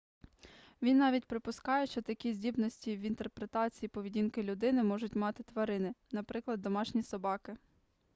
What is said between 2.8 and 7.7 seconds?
в інтерпретації поведінки людини можуть мати тварини наприклад домашні собаки